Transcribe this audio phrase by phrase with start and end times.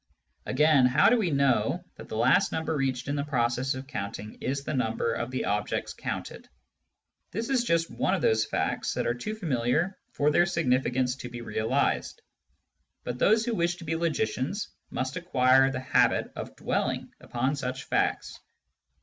[0.47, 4.39] Again, how do we know that the last number reached in the process of counting
[4.41, 6.49] is the number of the objects counted?
[7.29, 11.29] This is just one of those facts that are too familiar for their significance to
[11.29, 12.23] be realised;
[13.03, 17.83] but those who wish to be logicians must acquire the habit of dwelling upon such
[17.83, 18.39] facts.